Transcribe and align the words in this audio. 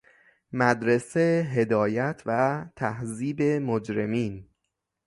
مدرسه 0.51 1.49
هدایت 1.55 2.21
و 2.25 2.63
تهذیب 2.75 3.41
مجرمین 3.41 4.49